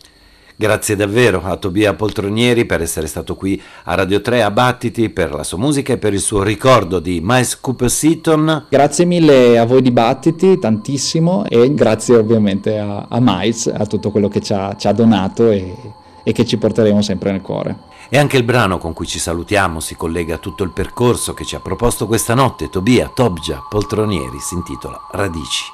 [0.57, 5.35] Grazie davvero a Tobia Poltronieri per essere stato qui a Radio 3 a Battiti, per
[5.35, 8.67] la sua musica e per il suo ricordo di Miles Cooper Seaton.
[8.69, 14.13] Grazie mille a voi di Battiti, tantissimo, e grazie ovviamente a, a Miles, a tutto
[14.13, 15.75] quello che ci ha, ci ha donato e,
[16.23, 17.77] e che ci porteremo sempre nel cuore.
[18.09, 21.45] E anche il brano con cui ci salutiamo si collega a tutto il percorso che
[21.45, 25.65] ci ha proposto questa notte Tobia Tobgia Poltronieri, si intitola Radici.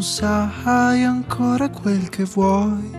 [0.00, 2.90] Non sai ancora quel che vuoi,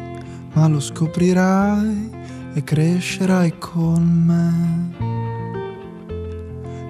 [0.53, 2.11] ma lo scoprirai
[2.53, 4.93] e crescerai con me.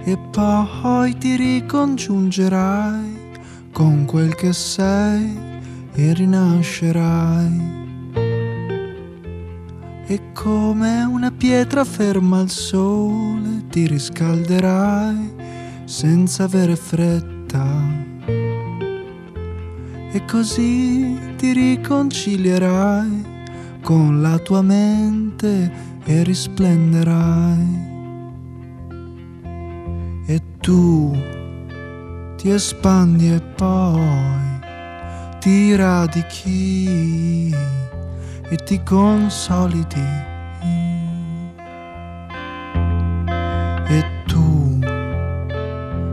[0.03, 3.29] E poi ti ricongiungerai
[3.71, 5.33] con quel che sei
[5.93, 7.79] e rinascerai.
[10.07, 15.35] E come una pietra ferma al sole ti riscalderai
[15.85, 18.01] senza avere fretta
[20.13, 23.23] e così ti riconcilierai
[23.81, 25.71] con la tua mente
[26.03, 27.89] e risplenderai.
[30.25, 31.15] E tu
[32.35, 34.59] ti espandi e poi
[35.39, 37.55] ti radichi
[38.49, 40.29] e ti consolidi.
[43.88, 44.79] E tu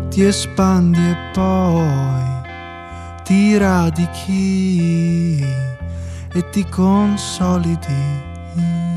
[0.08, 2.37] ti espandi e poi
[3.28, 5.44] ti radichi
[6.32, 8.87] e ti consolidi.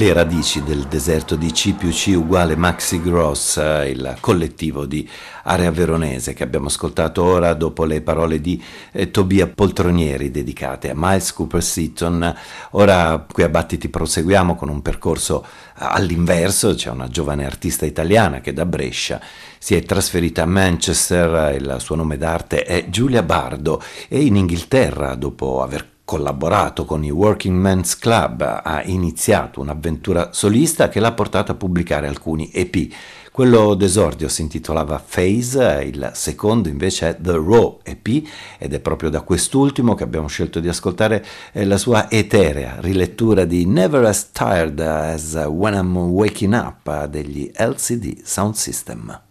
[0.00, 5.06] le radici del deserto di C più C uguale Maxi Gross, eh, il collettivo di
[5.42, 8.62] Area Veronese che abbiamo ascoltato ora dopo le parole di
[8.92, 12.34] eh, Tobia Poltronieri dedicate a Miles Cooper Seaton.
[12.70, 15.46] Ora qui a Battiti proseguiamo con un percorso eh,
[15.80, 19.20] all'inverso, c'è una giovane artista italiana che da Brescia
[19.58, 24.36] si è trasferita a Manchester, eh, il suo nome d'arte è Giulia Bardo e in
[24.36, 31.12] Inghilterra dopo aver collaborato con i Working Men's Club, ha iniziato un'avventura solista che l'ha
[31.12, 32.92] portato a pubblicare alcuni EP.
[33.30, 38.26] Quello d'esordio si intitolava Phase, il secondo invece è The Raw EP
[38.58, 43.44] ed è proprio da quest'ultimo che abbiamo scelto di ascoltare eh, la sua eterea rilettura
[43.44, 49.29] di Never As Tired As When I'm Waking Up eh, degli LCD Sound System.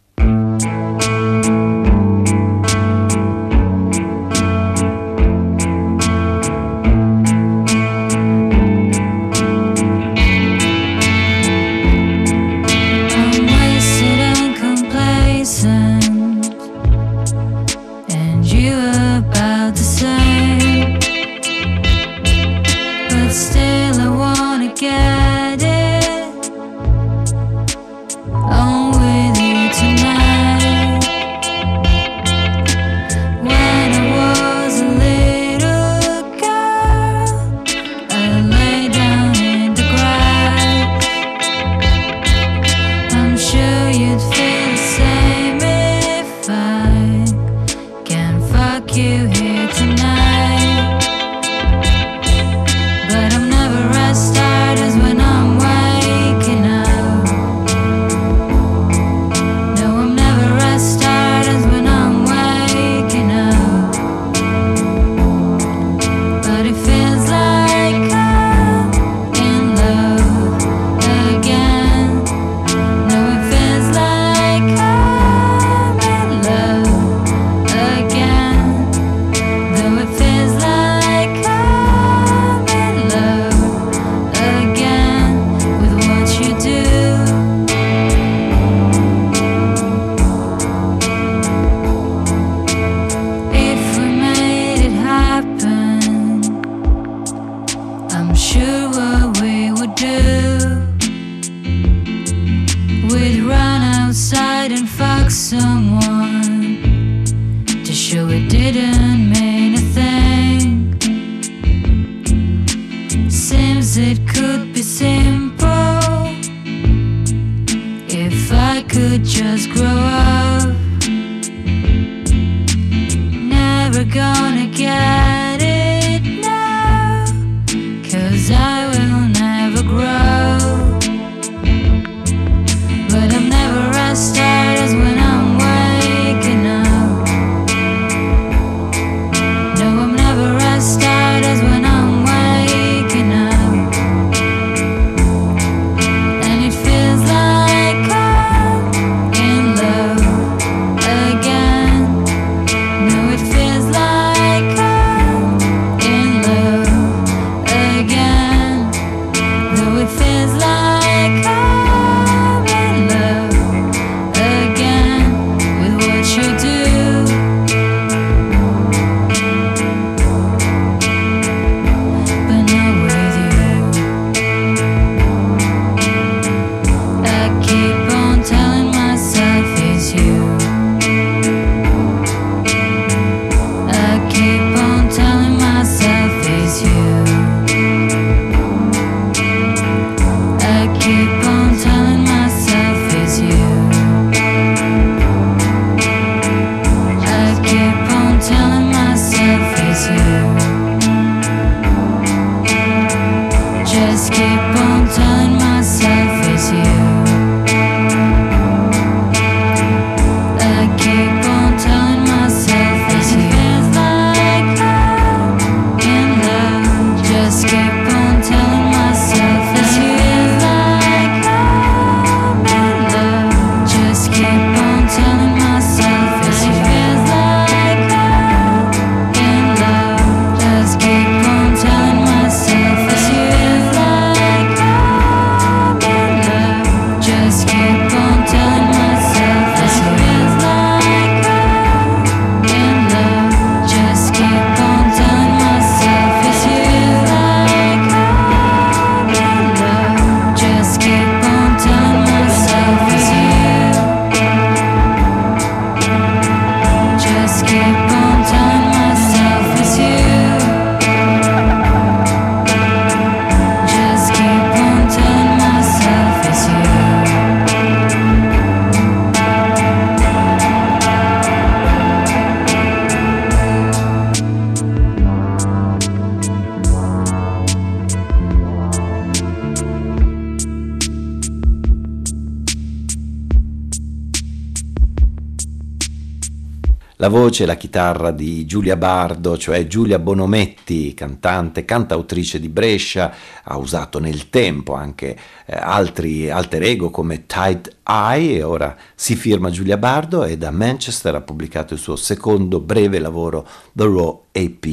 [287.60, 293.34] Voce la chitarra di Giulia Bardo, cioè Giulia Bonometti, cantante, cantautrice di Brescia,
[293.64, 299.36] ha usato nel tempo anche eh, altri alter ego come Tight Eye e ora si
[299.36, 304.44] firma Giulia Bardo e da Manchester ha pubblicato il suo secondo breve lavoro The Raw
[304.60, 304.86] AP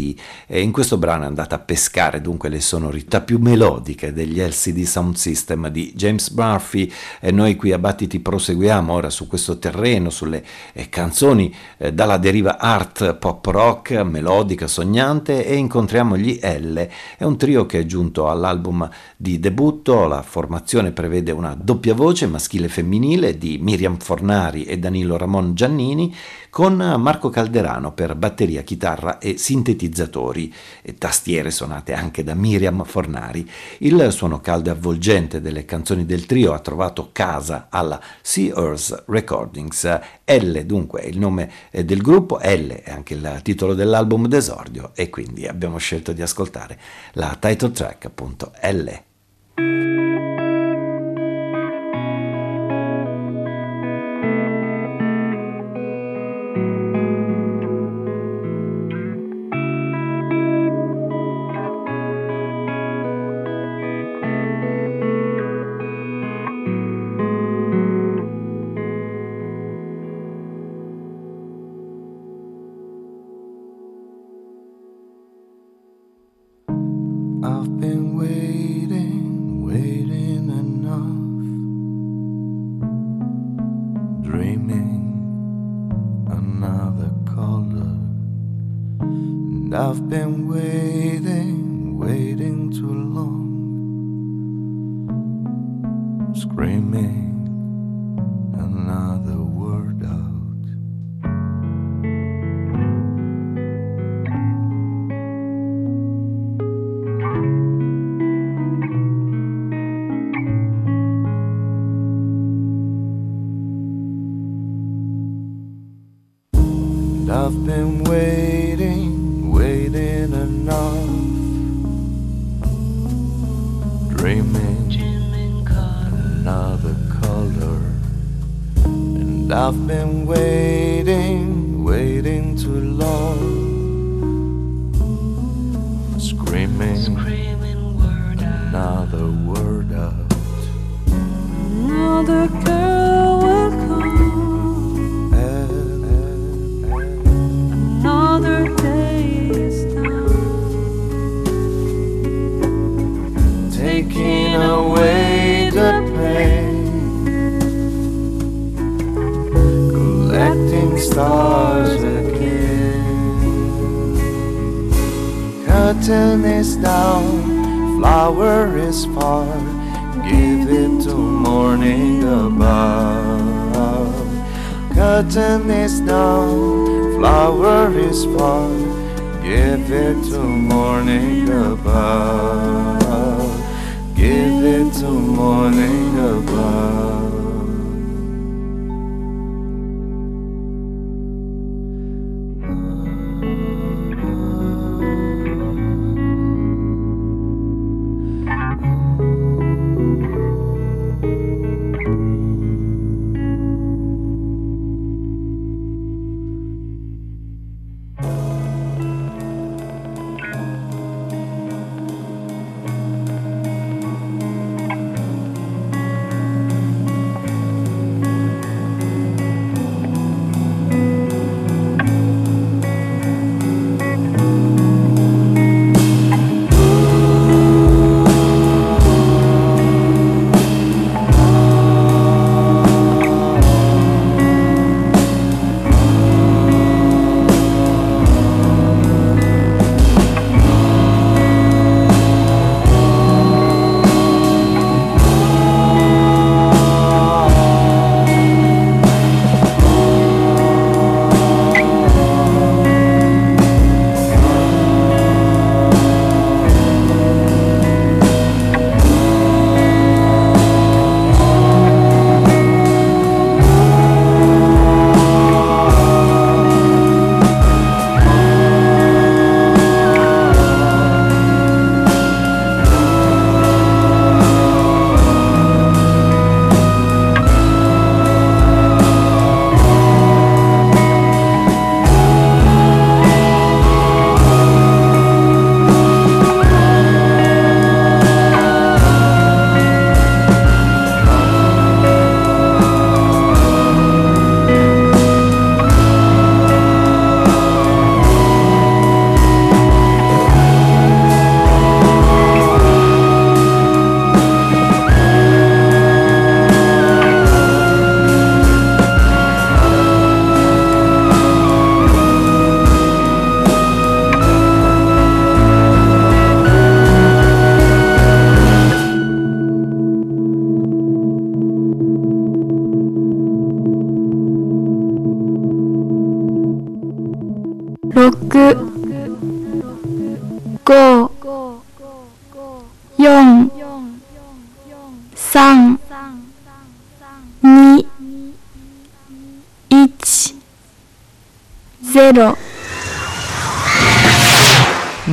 [0.46, 4.82] e in questo brano è andata a pescare dunque le sonorità più melodiche degli LCD
[4.82, 6.90] Sound System di James Murphy.
[7.20, 12.16] E noi qui a Battiti proseguiamo ora su questo terreno, sulle eh, canzoni eh, dalla
[12.16, 16.86] deriva art pop rock, melodica, sognante e incontriamo gli L,
[17.16, 22.26] è un trio che è giunto all'album di debutto, la formazione prevede una doppia voce
[22.26, 26.14] maschile e femminile di Miriam Fornari e Danilo Ramon Giannini
[26.56, 30.50] con Marco Calderano per batteria, chitarra e sintetizzatori
[30.80, 33.46] e tastiere suonate anche da Miriam Fornari.
[33.80, 39.04] Il suono caldo e avvolgente delle canzoni del trio ha trovato casa alla Sea Earth
[39.06, 40.00] Recordings.
[40.24, 44.92] L dunque è il nome eh, del gruppo, L è anche il titolo dell'album d'esordio
[44.94, 46.80] e quindi abbiamo scelto di ascoltare
[47.12, 49.15] la title track appunto L.